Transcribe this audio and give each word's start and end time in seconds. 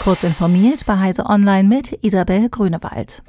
Kurz 0.00 0.22
informiert 0.22 0.86
bei 0.86 0.96
Heise 0.96 1.26
Online 1.26 1.68
mit 1.68 1.98
Isabel 2.02 2.48
Grünewald. 2.48 3.22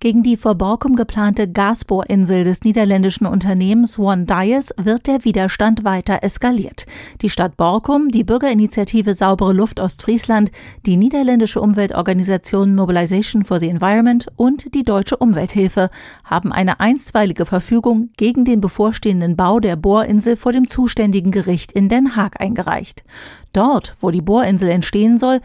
Gegen 0.00 0.22
die 0.22 0.36
vor 0.36 0.54
Borkum 0.54 0.94
geplante 0.94 1.48
Gasbohrinsel 1.50 2.44
des 2.44 2.62
niederländischen 2.62 3.26
Unternehmens 3.26 3.98
One 3.98 4.24
Dias 4.24 4.72
wird 4.76 5.06
der 5.06 5.24
Widerstand 5.24 5.84
weiter 5.84 6.22
eskaliert. 6.22 6.86
Die 7.22 7.30
Stadt 7.30 7.56
Borkum, 7.56 8.08
die 8.10 8.24
Bürgerinitiative 8.24 9.14
Saubere 9.14 9.52
Luft 9.52 9.80
Ostfriesland, 9.80 10.50
die 10.86 10.96
niederländische 10.96 11.60
Umweltorganisation 11.60 12.74
Mobilization 12.74 13.44
for 13.44 13.58
the 13.58 13.68
Environment 13.68 14.26
und 14.36 14.74
die 14.74 14.84
Deutsche 14.84 15.16
Umwelthilfe 15.16 15.90
haben 16.24 16.52
eine 16.52 16.80
einstweilige 16.80 17.46
Verfügung 17.46 18.10
gegen 18.16 18.44
den 18.44 18.60
bevorstehenden 18.60 19.36
Bau 19.36 19.58
der 19.58 19.76
Bohrinsel 19.76 20.36
vor 20.36 20.52
dem 20.52 20.68
zuständigen 20.68 21.32
Gericht 21.32 21.72
in 21.72 21.88
Den 21.88 22.16
Haag 22.16 22.40
eingereicht. 22.40 23.04
Dort, 23.52 23.96
wo 24.00 24.12
die 24.12 24.22
Bohrinsel 24.22 24.68
entstehen 24.68 25.18
soll, 25.18 25.40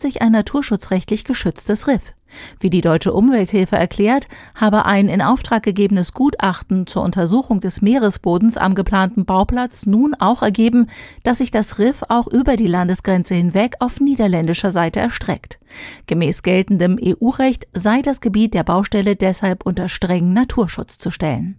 befindet 0.00 0.14
sich 0.14 0.22
ein 0.22 0.32
naturschutzrechtlich 0.32 1.24
geschütztes 1.24 1.86
Riff. 1.86 2.14
Wie 2.60 2.70
die 2.70 2.80
Deutsche 2.80 3.12
Umwelthilfe 3.12 3.76
erklärt, 3.76 4.28
habe 4.54 4.84
ein 4.84 5.08
in 5.08 5.20
Auftrag 5.20 5.64
gegebenes 5.64 6.14
Gutachten 6.14 6.86
zur 6.86 7.02
Untersuchung 7.02 7.60
des 7.60 7.82
Meeresbodens 7.82 8.56
am 8.56 8.74
geplanten 8.74 9.24
Bauplatz 9.24 9.84
nun 9.86 10.14
auch 10.14 10.42
ergeben, 10.42 10.86
dass 11.24 11.38
sich 11.38 11.50
das 11.50 11.78
Riff 11.78 12.02
auch 12.08 12.28
über 12.28 12.56
die 12.56 12.68
Landesgrenze 12.68 13.34
hinweg 13.34 13.74
auf 13.80 14.00
niederländischer 14.00 14.70
Seite 14.70 15.00
erstreckt. 15.00 15.58
Gemäß 16.06 16.42
geltendem 16.42 16.98
EU-Recht 17.02 17.66
sei 17.74 18.00
das 18.00 18.20
Gebiet 18.20 18.54
der 18.54 18.64
Baustelle 18.64 19.16
deshalb 19.16 19.66
unter 19.66 19.88
strengen 19.88 20.32
Naturschutz 20.32 20.98
zu 20.98 21.10
stellen. 21.10 21.56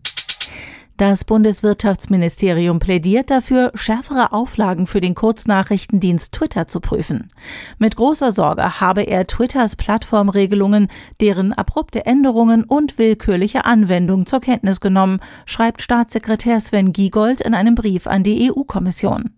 Das 1.02 1.26
Bundeswirtschaftsministerium 1.26 2.78
plädiert 2.78 3.32
dafür, 3.32 3.72
schärfere 3.74 4.34
Auflagen 4.34 4.86
für 4.86 5.02
den 5.02 5.16
Kurznachrichtendienst 5.16 6.32
Twitter 6.32 6.68
zu 6.68 6.80
prüfen. 6.80 7.32
Mit 7.80 7.96
großer 7.96 8.32
Sorge 8.32 8.80
habe 8.80 9.02
er 9.02 9.26
Twitters 9.26 9.76
Plattformregelungen, 9.76 10.90
deren 11.20 11.54
abrupte 11.54 12.06
Änderungen 12.06 12.64
und 12.64 13.00
willkürliche 13.00 13.66
Anwendung 13.66 14.28
zur 14.28 14.42
Kenntnis 14.42 14.80
genommen, 14.80 15.22
schreibt 15.48 15.82
Staatssekretär 15.82 16.62
Sven 16.62 16.94
Giegold 16.94 17.42
in 17.42 17.56
einem 17.56 17.74
Brief 17.74 18.06
an 18.06 18.22
die 18.22 18.52
EU-Kommission. 18.52 19.32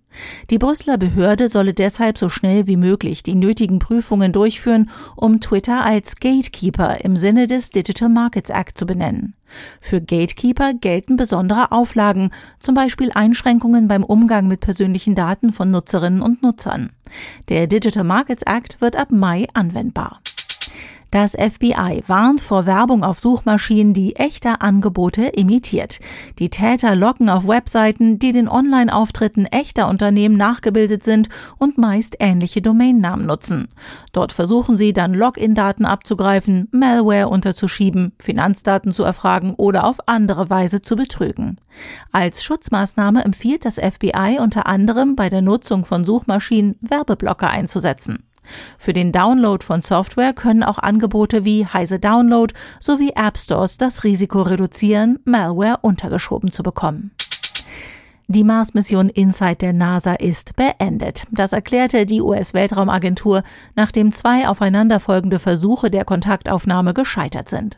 Die 0.50 0.58
Brüsseler 0.58 0.98
Behörde 0.98 1.50
solle 1.50 1.74
deshalb 1.74 2.18
so 2.18 2.30
schnell 2.30 2.68
wie 2.68 2.78
möglich 2.78 3.24
die 3.24 3.36
nötigen 3.36 3.80
Prüfungen 3.80 4.32
durchführen, 4.32 4.90
um 5.16 5.40
Twitter 5.40 5.84
als 5.84 6.16
Gatekeeper 6.18 7.04
im 7.04 7.16
Sinne 7.16 7.48
des 7.48 7.70
Digital 7.70 8.10
Markets 8.10 8.50
Act 8.50 8.78
zu 8.78 8.86
benennen. 8.86 9.36
Für 9.82 10.02
Gatekeeper 10.02 10.74
gelten 10.74 11.16
besondere 11.16 11.72
Auflagen, 11.72 12.32
zum 12.60 12.76
Beispiel 12.76 13.12
Einschränkungen 13.14 13.88
beim 13.88 14.04
Umgang 14.04 14.48
mit 14.48 14.62
persönlichen 14.62 15.16
Daten 15.16 15.52
von 15.52 15.72
Nutzerinnen 15.72 16.22
und 16.22 16.42
Nutzern. 16.42 16.90
Der 17.50 17.68
Digital 17.68 18.04
Markets 18.04 18.44
Act 18.44 18.82
wird 18.82 18.96
ab 18.96 19.12
Mai 19.12 19.48
anwendbar. 19.54 20.20
Das 21.14 21.34
FBI 21.34 22.02
warnt 22.08 22.42
vor 22.42 22.66
Werbung 22.66 23.04
auf 23.04 23.20
Suchmaschinen, 23.20 23.94
die 23.94 24.16
echte 24.16 24.62
Angebote 24.62 25.22
imitiert. 25.26 26.00
Die 26.40 26.50
Täter 26.50 26.96
locken 26.96 27.30
auf 27.30 27.48
Webseiten, 27.48 28.18
die 28.18 28.32
den 28.32 28.50
Online-Auftritten 28.50 29.46
echter 29.46 29.90
Unternehmen 29.90 30.38
nachgebildet 30.38 31.04
sind 31.04 31.30
und 31.60 31.78
meist 31.78 32.16
ähnliche 32.20 32.64
Domainnamen 32.64 33.28
nutzen. 33.28 33.68
Dort 34.12 34.32
versuchen 34.32 34.76
sie 34.76 34.92
dann 34.92 35.14
Login-Daten 35.14 35.86
abzugreifen, 35.86 36.68
Malware 36.72 37.30
unterzuschieben, 37.30 38.14
Finanzdaten 38.18 38.92
zu 38.92 39.04
erfragen 39.04 39.54
oder 39.54 39.84
auf 39.84 39.98
andere 40.08 40.50
Weise 40.50 40.82
zu 40.82 40.96
betrügen. 40.96 41.58
Als 42.12 42.44
Schutzmaßnahme 42.44 43.24
empfiehlt 43.24 43.66
das 43.66 43.76
FBI 43.76 44.40
unter 44.42 44.66
anderem 44.66 45.16
bei 45.16 45.30
der 45.30 45.44
Nutzung 45.44 45.86
von 45.86 46.06
Suchmaschinen 46.06 46.76
Werbeblocker 46.82 47.52
einzusetzen. 47.52 48.24
Für 48.78 48.94
den 48.94 49.12
Download 49.12 49.64
von 49.64 49.82
Software 49.82 50.34
können 50.34 50.64
auch 50.64 50.78
Angebote 50.78 51.46
wie 51.46 51.66
Heise 51.66 52.00
Download 52.00 52.54
sowie 52.80 53.14
App 53.16 53.38
Stores 53.38 53.78
das 53.78 54.04
Risiko 54.04 54.42
reduzieren, 54.42 55.20
Malware 55.26 55.80
untergeschoben 55.82 56.52
zu 56.52 56.64
bekommen. 56.64 57.12
Die 58.28 58.46
Mars-Mission 58.46 59.10
Insight 59.10 59.62
der 59.62 59.74
NASA 59.74 60.14
ist 60.14 60.56
beendet. 60.56 61.26
Das 61.32 61.52
erklärte 61.52 62.06
die 62.06 62.22
US-Weltraumagentur, 62.22 63.44
nachdem 63.76 64.12
zwei 64.14 64.48
aufeinanderfolgende 64.48 65.40
Versuche 65.40 65.92
der 65.92 66.06
Kontaktaufnahme 66.06 66.94
gescheitert 66.94 67.50
sind. 67.50 67.78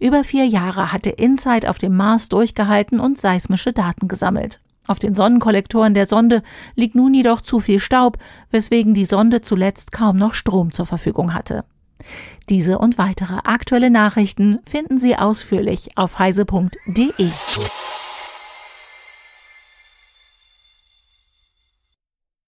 Über 0.00 0.24
vier 0.24 0.46
Jahre 0.46 0.92
hatte 0.92 1.10
Insight 1.10 1.68
auf 1.68 1.78
dem 1.78 1.94
Mars 1.94 2.28
durchgehalten 2.30 3.00
und 3.00 3.20
seismische 3.20 3.72
Daten 3.72 4.08
gesammelt. 4.08 4.60
Auf 4.86 4.98
den 4.98 5.14
Sonnenkollektoren 5.14 5.94
der 5.94 6.06
Sonde 6.06 6.42
liegt 6.74 6.94
nun 6.94 7.14
jedoch 7.14 7.40
zu 7.40 7.60
viel 7.60 7.78
Staub, 7.78 8.18
weswegen 8.50 8.94
die 8.94 9.04
Sonde 9.04 9.40
zuletzt 9.42 9.92
kaum 9.92 10.16
noch 10.16 10.34
Strom 10.34 10.72
zur 10.72 10.86
Verfügung 10.86 11.34
hatte. 11.34 11.64
Diese 12.48 12.78
und 12.78 12.98
weitere 12.98 13.36
aktuelle 13.44 13.90
Nachrichten 13.90 14.58
finden 14.68 14.98
Sie 14.98 15.16
ausführlich 15.16 15.96
auf 15.96 16.18
heise.de. 16.18 17.30